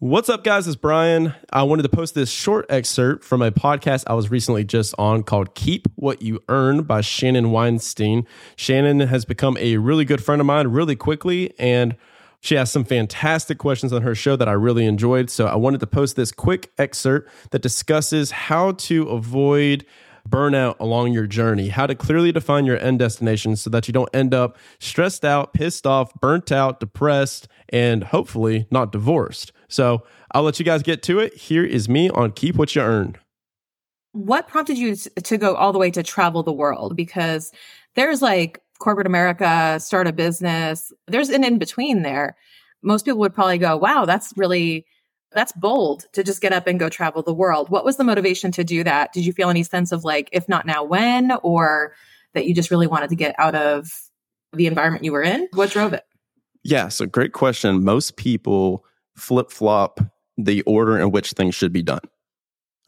[0.00, 0.68] What's up, guys?
[0.68, 1.34] It's Brian.
[1.52, 5.24] I wanted to post this short excerpt from a podcast I was recently just on
[5.24, 8.24] called Keep What You Earn by Shannon Weinstein.
[8.54, 11.96] Shannon has become a really good friend of mine really quickly, and
[12.38, 15.30] she has some fantastic questions on her show that I really enjoyed.
[15.30, 19.84] So I wanted to post this quick excerpt that discusses how to avoid
[20.28, 24.08] burnout along your journey, how to clearly define your end destination so that you don't
[24.14, 29.52] end up stressed out, pissed off, burnt out, depressed, and hopefully not divorced.
[29.68, 31.34] So I'll let you guys get to it.
[31.34, 33.16] Here is me on Keep What You Earn.
[34.12, 36.96] What prompted you to go all the way to travel the world?
[36.96, 37.52] Because
[37.94, 42.36] there's like corporate America, start a business, there's an in between there.
[42.82, 44.86] Most people would probably go, wow, that's really
[45.32, 47.68] that's bold to just get up and go travel the world.
[47.68, 49.12] What was the motivation to do that?
[49.12, 51.94] Did you feel any sense of like, if not now, when, or
[52.34, 53.90] that you just really wanted to get out of
[54.52, 55.48] the environment you were in?
[55.52, 56.04] What drove it?
[56.64, 57.84] Yeah, so great question.
[57.84, 58.84] Most people
[59.16, 60.00] flip flop
[60.36, 62.00] the order in which things should be done.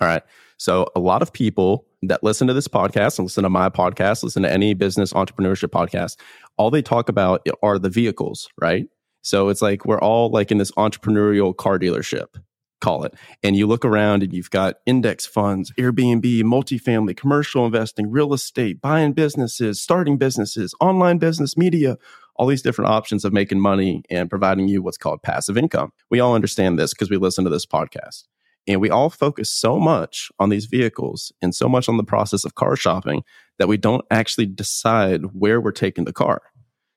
[0.00, 0.22] All right.
[0.56, 4.22] So, a lot of people that listen to this podcast and listen to my podcast,
[4.22, 6.16] listen to any business entrepreneurship podcast,
[6.56, 8.86] all they talk about are the vehicles, right?
[9.22, 12.40] So it's like we're all like in this entrepreneurial car dealership,
[12.80, 13.14] call it.
[13.42, 18.80] And you look around and you've got index funds, Airbnb, multifamily, commercial investing, real estate,
[18.80, 21.98] buying businesses, starting businesses, online business, media,
[22.36, 25.92] all these different options of making money and providing you what's called passive income.
[26.10, 28.24] We all understand this because we listen to this podcast.
[28.66, 32.44] And we all focus so much on these vehicles and so much on the process
[32.44, 33.24] of car shopping
[33.58, 36.42] that we don't actually decide where we're taking the car.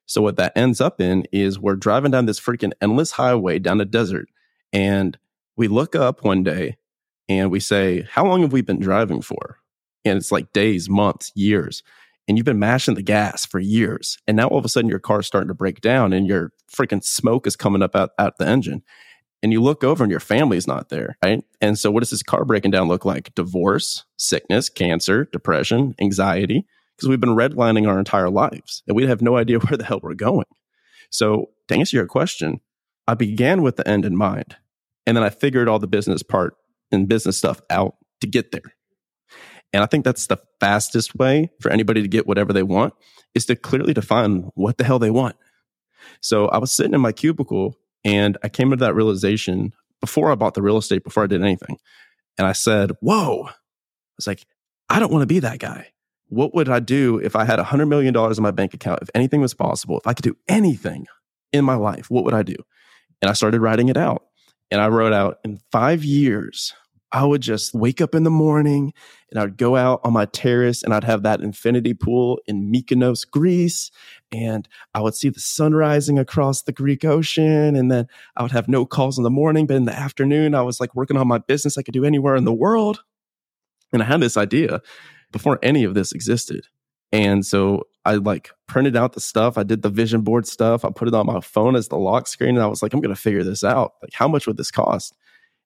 [0.06, 3.80] So what that ends up in is we're driving down this freaking endless highway down
[3.80, 4.28] a desert
[4.72, 5.16] and
[5.56, 6.76] we look up one day
[7.28, 9.58] and we say, how long have we been driving for?
[10.04, 11.82] And it's like days, months, years.
[12.26, 14.18] And you've been mashing the gas for years.
[14.26, 17.04] And now all of a sudden your car's starting to break down and your freaking
[17.04, 18.82] smoke is coming up out, out the engine.
[19.42, 21.44] And you look over and your family's not there, right?
[21.60, 23.34] And so what does this car breaking down look like?
[23.34, 26.66] Divorce, sickness, cancer, depression, anxiety
[26.96, 30.00] because we've been redlining our entire lives and we have no idea where the hell
[30.02, 30.46] we're going.
[31.10, 32.60] So, to answer your question,
[33.06, 34.56] I began with the end in mind.
[35.06, 36.56] And then I figured all the business part
[36.90, 38.74] and business stuff out to get there.
[39.72, 42.94] And I think that's the fastest way for anybody to get whatever they want
[43.34, 45.36] is to clearly define what the hell they want.
[46.20, 50.36] So I was sitting in my cubicle and I came to that realization before I
[50.36, 51.78] bought the real estate, before I did anything.
[52.38, 53.52] And I said, Whoa, I
[54.16, 54.46] was like,
[54.88, 55.88] I don't want to be that guy
[56.34, 59.00] what would I do if I had $100 million in my bank account?
[59.02, 61.06] If anything was possible, if I could do anything
[61.52, 62.56] in my life, what would I do?
[63.22, 64.24] And I started writing it out.
[64.70, 66.74] And I wrote out in five years,
[67.12, 68.92] I would just wake up in the morning
[69.30, 73.30] and I'd go out on my terrace and I'd have that infinity pool in Mykonos,
[73.30, 73.92] Greece.
[74.32, 77.76] And I would see the sun rising across the Greek ocean.
[77.76, 80.62] And then I would have no calls in the morning, but in the afternoon, I
[80.62, 83.04] was like working on my business I could do anywhere in the world.
[83.92, 84.80] And I had this idea
[85.34, 86.68] before any of this existed.
[87.10, 89.58] And so I like printed out the stuff.
[89.58, 90.84] I did the vision board stuff.
[90.84, 92.50] I put it on my phone as the lock screen.
[92.50, 93.94] And I was like, I'm going to figure this out.
[94.00, 95.16] Like, how much would this cost?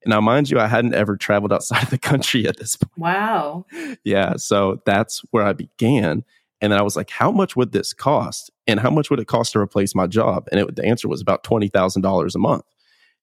[0.05, 2.97] And now, mind you, I hadn't ever traveled outside of the country at this point.
[2.97, 3.67] Wow.
[4.05, 4.37] Yeah.
[4.37, 6.25] So that's where I began.
[6.63, 8.51] And then I was like, how much would this cost?
[8.67, 10.49] And how much would it cost to replace my job?
[10.51, 12.65] And it, the answer was about $20,000 a month.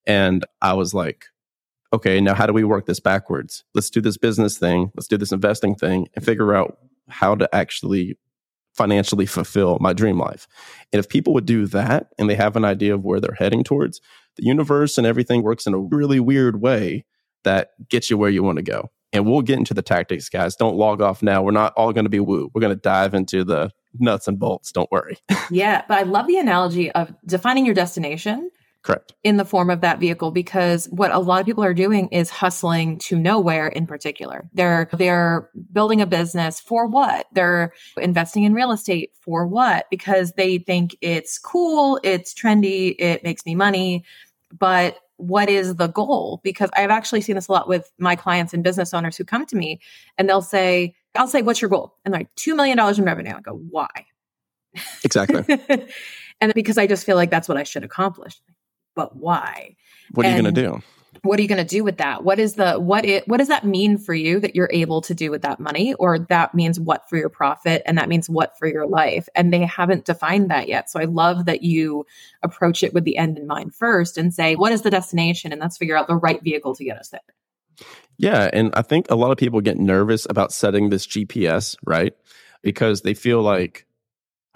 [0.06, 1.26] And I was like,
[1.96, 3.64] okay, now how do we work this backwards?
[3.74, 7.54] Let's do this business thing, let's do this investing thing, and figure out how to
[7.56, 8.18] actually
[8.74, 10.48] financially fulfill my dream life.
[10.92, 13.64] And if people would do that and they have an idea of where they're heading
[13.64, 14.02] towards,
[14.36, 17.06] the universe and everything works in a really weird way
[17.46, 18.92] that gets you where you want to go.
[19.14, 20.58] And we'll get into the tactics, guys.
[20.58, 21.42] Don't log off now.
[21.42, 22.52] We're not all going to be woo.
[22.54, 24.74] We're going to dive into the nuts and bolts.
[24.74, 25.18] Don't worry.
[25.50, 25.84] yeah.
[25.88, 28.52] But I love the analogy of defining your destination
[28.86, 29.14] Correct.
[29.24, 32.30] In the form of that vehicle because what a lot of people are doing is
[32.30, 34.48] hustling to nowhere in particular.
[34.54, 37.26] They're they're building a business for what?
[37.34, 39.88] They're investing in real estate for what?
[39.90, 44.06] Because they think it's cool, it's trendy, it makes me money,
[44.56, 46.40] but what is the goal?
[46.44, 49.48] Because I've actually seen this a lot with my clients and business owners who come
[49.48, 49.80] to me
[50.20, 51.96] and they'll say, I'll say, what's your goal?
[52.06, 53.34] And they're like, $2 million in revenue.
[53.36, 53.90] I go, why?
[55.04, 55.44] Exactly.
[56.42, 58.40] and because I just feel like that's what I should accomplish
[58.96, 59.76] but why?
[60.12, 60.84] What are and you going to do?
[61.22, 62.24] What are you going to do with that?
[62.24, 65.14] What is the what it what does that mean for you that you're able to
[65.14, 68.58] do with that money or that means what for your profit and that means what
[68.60, 69.28] for your life?
[69.34, 70.90] And they haven't defined that yet.
[70.90, 72.06] So I love that you
[72.44, 75.62] approach it with the end in mind first and say what is the destination and
[75.62, 77.22] let's figure out the right vehicle to get us there.
[78.18, 82.14] Yeah, and I think a lot of people get nervous about setting this GPS, right?
[82.62, 83.86] Because they feel like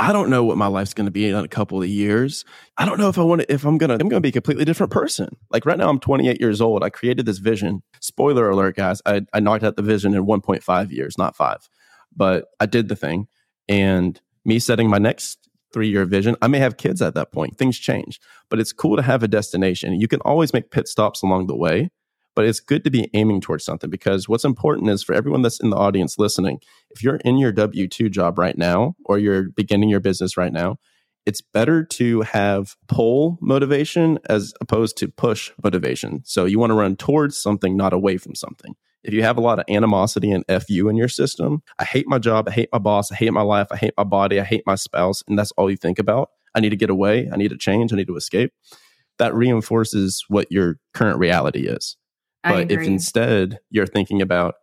[0.01, 2.45] I don't know what my life's going to be in a couple of years.
[2.77, 4.29] I don't know if I want to, if I'm going to, I'm going to be
[4.29, 5.35] a completely different person.
[5.51, 6.85] Like right now, I'm 28 years old.
[6.85, 7.83] I created this vision.
[7.99, 9.01] Spoiler alert, guys.
[9.05, 11.67] I, I knocked out the vision in 1.5 years, not five,
[12.15, 13.27] but I did the thing.
[13.67, 17.57] And me setting my next three year vision, I may have kids at that point.
[17.57, 19.99] Things change, but it's cool to have a destination.
[19.99, 21.91] You can always make pit stops along the way
[22.35, 25.59] but it's good to be aiming towards something because what's important is for everyone that's
[25.59, 26.59] in the audience listening,
[26.91, 30.53] if you're in your W 2 job right now or you're beginning your business right
[30.53, 30.77] now,
[31.25, 36.21] it's better to have pull motivation as opposed to push motivation.
[36.25, 38.75] So you want to run towards something, not away from something.
[39.03, 42.19] If you have a lot of animosity and FU in your system, I hate my
[42.19, 44.63] job, I hate my boss, I hate my life, I hate my body, I hate
[44.65, 47.49] my spouse, and that's all you think about, I need to get away, I need
[47.49, 48.51] to change, I need to escape.
[49.17, 51.95] That reinforces what your current reality is.
[52.43, 54.55] But if instead you're thinking about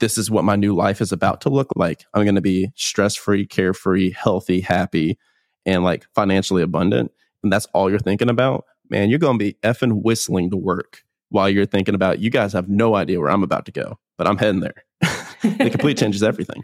[0.00, 2.70] this is what my new life is about to look like, I'm going to be
[2.74, 5.18] stress free, carefree, healthy, happy,
[5.66, 9.56] and like financially abundant, and that's all you're thinking about, man, you're going to be
[9.62, 13.42] effing whistling to work while you're thinking about you guys have no idea where I'm
[13.42, 14.84] about to go, but I'm heading there.
[15.42, 16.62] it completely changes everything.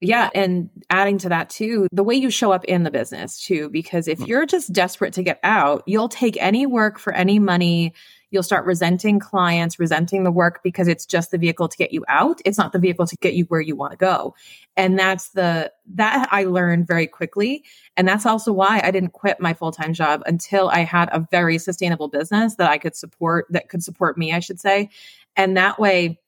[0.00, 0.30] Yeah.
[0.34, 4.08] And adding to that too, the way you show up in the business too, because
[4.08, 4.26] if mm.
[4.26, 7.94] you're just desperate to get out, you'll take any work for any money
[8.32, 12.04] You'll start resenting clients, resenting the work because it's just the vehicle to get you
[12.08, 12.40] out.
[12.44, 14.34] It's not the vehicle to get you where you want to go.
[14.76, 17.62] And that's the, that I learned very quickly.
[17.96, 21.26] And that's also why I didn't quit my full time job until I had a
[21.30, 24.90] very sustainable business that I could support, that could support me, I should say.
[25.36, 26.18] And that way,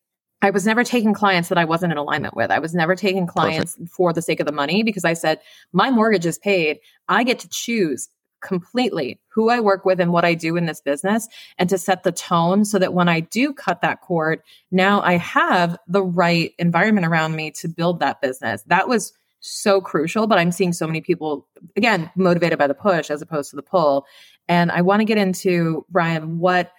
[0.44, 2.50] I was never taking clients that I wasn't in alignment with.
[2.50, 3.90] I was never taking clients Perfect.
[3.90, 5.40] for the sake of the money because I said,
[5.72, 6.80] my mortgage is paid.
[7.08, 8.10] I get to choose
[8.44, 11.26] completely who I work with and what I do in this business
[11.58, 15.16] and to set the tone so that when I do cut that cord, now I
[15.16, 18.62] have the right environment around me to build that business.
[18.68, 23.10] That was so crucial, but I'm seeing so many people, again, motivated by the push
[23.10, 24.06] as opposed to the pull.
[24.48, 26.72] And I want to get into, Brian, what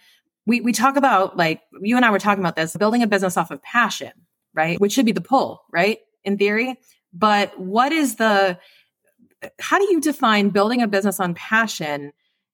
[0.45, 3.37] we, we talk about, like you and I were talking about this, building a business
[3.37, 4.11] off of passion,
[4.53, 4.79] right?
[4.79, 5.99] Which should be the pull, right?
[6.23, 6.79] In theory.
[7.13, 8.59] But what is the,
[9.59, 12.11] how do you define building a business on passion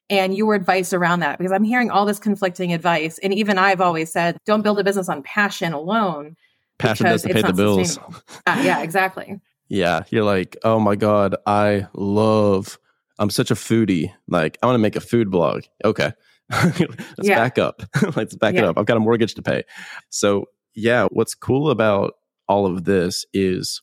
[0.10, 1.38] and your advice around that?
[1.38, 3.18] Because I'm hearing all this conflicting advice.
[3.20, 6.36] And even I've always said, don't build a business on passion alone.
[6.78, 7.98] Passion doesn't pay the bills.
[8.46, 9.40] uh, yeah, exactly.
[9.70, 10.04] Yeah.
[10.10, 12.78] You're like, oh my God, I love,
[13.20, 14.12] I'm such a foodie.
[14.28, 15.64] Like, I want to make a food blog.
[15.86, 16.12] Okay.
[16.52, 16.80] Let's
[17.22, 17.36] yeah.
[17.36, 17.82] back up.
[18.16, 18.62] Let's back yeah.
[18.62, 18.78] it up.
[18.78, 19.64] I've got a mortgage to pay.
[20.10, 22.14] So, yeah, what's cool about
[22.48, 23.82] all of this is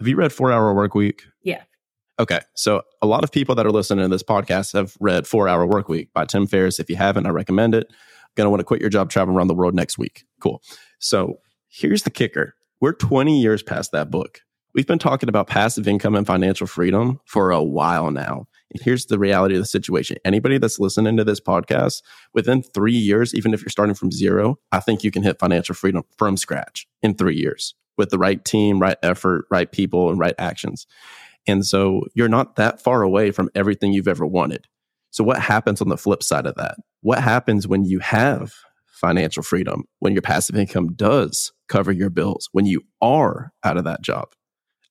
[0.00, 1.22] have you read Four Hour Work Week?
[1.42, 1.62] Yeah.
[2.18, 2.40] Okay.
[2.54, 5.66] So a lot of people that are listening to this podcast have read Four Hour
[5.66, 6.78] Work Week by Tim Ferriss.
[6.78, 7.92] If you haven't, I recommend it.
[8.36, 10.24] Gonna want to quit your job, travel around the world next week.
[10.40, 10.62] Cool.
[10.98, 11.38] So
[11.68, 12.54] here's the kicker.
[12.80, 14.40] We're 20 years past that book.
[14.74, 18.46] We've been talking about passive income and financial freedom for a while now.
[18.72, 20.16] And here's the reality of the situation.
[20.24, 22.02] Anybody that's listening to this podcast,
[22.32, 25.76] within three years, even if you're starting from zero, I think you can hit financial
[25.76, 30.18] freedom from scratch in three years with the right team, right effort, right people, and
[30.18, 30.88] right actions.
[31.46, 34.66] And so you're not that far away from everything you've ever wanted.
[35.10, 36.76] So what happens on the flip side of that?
[37.02, 38.52] What happens when you have
[38.86, 43.84] financial freedom, when your passive income does cover your bills, when you are out of
[43.84, 44.28] that job?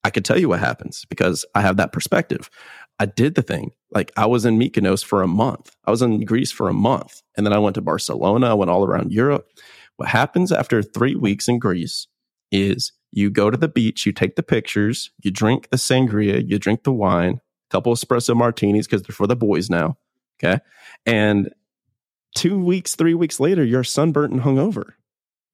[0.04, 2.50] I could tell you what happens because I have that perspective.
[3.00, 3.72] I did the thing.
[3.92, 5.76] Like I was in Mykonos for a month.
[5.86, 7.22] I was in Greece for a month.
[7.36, 8.52] And then I went to Barcelona.
[8.52, 9.48] I went all around Europe.
[9.98, 12.08] What happens after three weeks in Greece
[12.54, 16.58] is you go to the beach, you take the pictures, you drink the sangria, you
[16.58, 19.98] drink the wine, a couple espresso martinis because they're for the boys now.
[20.42, 20.60] Okay.
[21.06, 21.50] And
[22.36, 24.94] two weeks, three weeks later, you're sunburnt and hungover.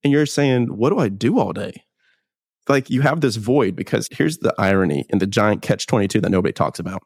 [0.02, 1.84] And you're saying, what do I do all day?
[2.68, 6.30] Like you have this void because here's the irony in the giant catch 22 that
[6.30, 7.02] nobody talks about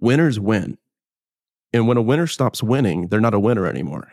[0.00, 0.78] winners win.
[1.72, 4.12] And when a winner stops winning, they're not a winner anymore.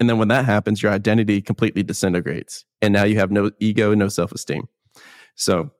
[0.00, 2.64] And then when that happens, your identity completely disintegrates.
[2.80, 4.66] And now you have no ego, no self esteem.
[5.34, 5.70] So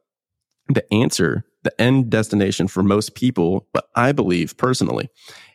[0.68, 5.08] the answer, the end destination for most people, but I believe personally,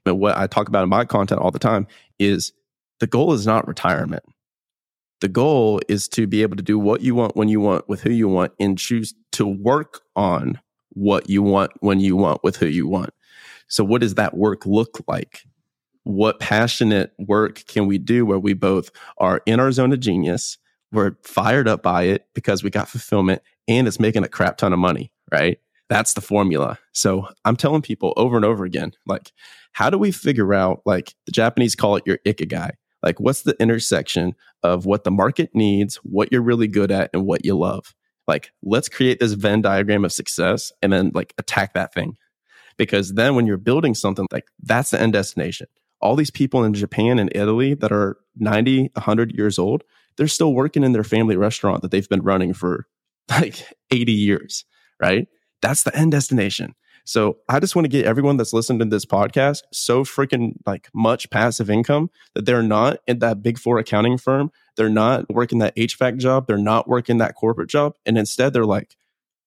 [0.05, 1.87] and what I talk about in my content all the time
[2.19, 2.51] is
[2.99, 4.23] the goal is not retirement.
[5.21, 8.01] The goal is to be able to do what you want when you want with
[8.01, 12.57] who you want and choose to work on what you want when you want with
[12.57, 13.11] who you want.
[13.67, 15.43] So what does that work look like?
[16.05, 20.57] What passionate work can we do where we both are in our zone of genius?
[20.91, 24.71] We're fired up by it because we got fulfillment and it's making a crap ton
[24.71, 25.59] of money, right?
[25.89, 26.79] That's the formula.
[26.93, 29.31] So I'm telling people over and over again, like,
[29.73, 32.71] how do we figure out, like, the Japanese call it your ikigai?
[33.03, 34.33] Like, what's the intersection
[34.63, 37.93] of what the market needs, what you're really good at, and what you love?
[38.27, 42.17] Like, let's create this Venn diagram of success and then, like, attack that thing.
[42.77, 45.67] because then when you're building something like that's the end destination.
[46.05, 49.83] All these people in Japan and Italy that are 90, 100 years old,
[50.17, 52.85] they're still working in their family restaurant that they've been running for
[53.29, 54.65] like 80 years,
[55.01, 55.27] right?
[55.61, 56.75] That's the end destination.
[57.05, 60.89] So I just want to get everyone that's listening to this podcast so freaking like
[60.93, 64.51] much passive income that they're not in that big four accounting firm.
[64.75, 66.47] They're not working that HVAC job.
[66.47, 67.95] They're not working that corporate job.
[68.05, 68.95] And instead they're like,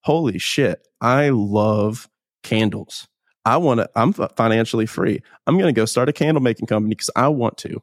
[0.02, 2.08] holy shit, I love
[2.42, 3.08] candles.
[3.49, 5.23] I want to, I'm financially free.
[5.47, 7.83] I'm going to go start a candle making company because I want to.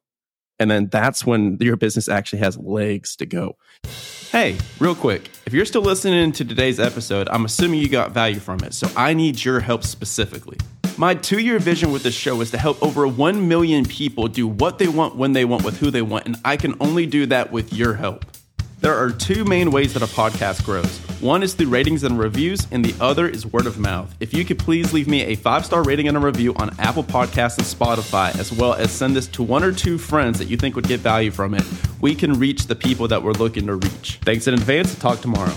[0.60, 3.58] And then that's when your business actually has legs to go.
[4.32, 8.40] Hey, real quick, if you're still listening to today's episode, I'm assuming you got value
[8.40, 8.76] from it.
[8.76, 10.58] So I need your help specifically.
[10.98, 14.48] My two year vision with this show is to help over 1 million people do
[14.48, 16.28] what they want, when they want, with who they want.
[16.28, 18.24] And I can only do that with your help.
[18.82, 21.00] There are two main ways that a podcast grows.
[21.22, 24.14] One is through ratings and reviews, and the other is word of mouth.
[24.20, 27.04] If you could please leave me a five star rating and a review on Apple
[27.04, 30.58] Podcasts and Spotify, as well as send this to one or two friends that you
[30.58, 31.64] think would get value from it,
[32.02, 34.20] we can reach the people that we're looking to reach.
[34.24, 34.94] Thanks in advance.
[34.96, 35.54] Talk tomorrow.